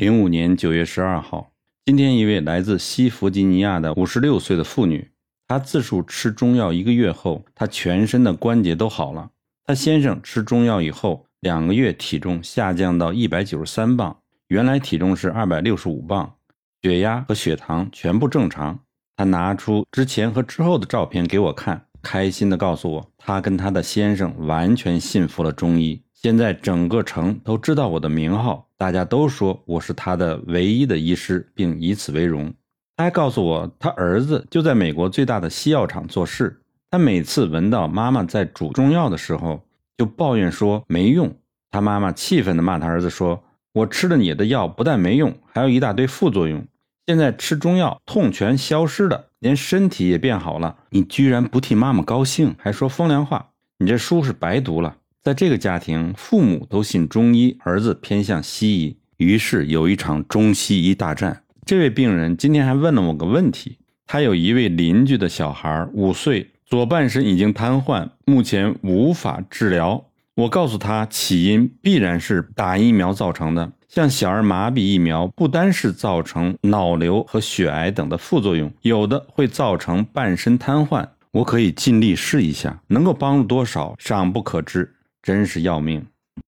[0.00, 1.52] 零五年九月十二号，
[1.84, 5.10] 今天一位来自西弗吉尼亚的五十六岁的妇女，
[5.46, 9.28] 她自述吃中药一个月后，她全身的关节都好了。
[9.66, 14.16] 她先生吃中药以后，两个月体重下降到一百九十三磅，
[14.48, 16.32] 原来体重是二百六十五磅，
[16.80, 18.80] 血压和血糖全部正常。
[19.18, 26.02] 她拿出之前和之后的照片给我看，开心地告诉我，她跟她的先生完全信服了中医。
[26.14, 32.50] 现在整个城都知道我的名号，大家都说我是他的唯一的医师，并以此为荣。
[32.96, 36.62] 他还告诉我，他儿子就在美国最大的西药厂做事。
[36.90, 39.60] 他每次闻到妈妈在煮中药的时候，
[39.98, 41.30] 就抱怨说没用。
[41.70, 46.66] 他妈妈气愤地骂他儿子说：“我吃了你的药，不但没用，还有一大堆副作用。
[47.06, 50.78] 现在吃中药，痛全消失了，连身体也变好了。
[50.88, 61.42] 你居然不替妈妈高兴，还说风凉话，你这书是白读了。”在这个家庭，父母都信中医，儿子偏向西医，于是有一场中西医大战。
[61.66, 63.76] 这位病人今天还问了我个问题：
[64.06, 70.06] 他有一位邻居的小孩，五岁，左半身已经瘫痪，目前无法治疗。
[70.36, 73.70] 我告诉他，起因必然是打疫苗造成的。
[73.88, 81.06] 像小儿麻痹疫苗，不单是造成脑瘤和血癌等的副作用，有的会造成半身瘫痪。
[81.32, 84.94] 我可以尽力试一下，能够帮助多少尚不可知。
[85.22, 86.06] 真是要命。